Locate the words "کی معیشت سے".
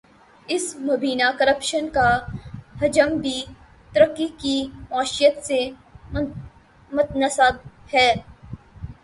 4.37-5.59